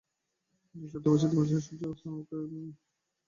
তখন 0.65 0.87
চৈত্রমাসের 0.91 1.29
দিবসান্তে 1.31 1.65
সূর্য 1.65 1.83
অস্তোন্মুখ। 1.91 2.27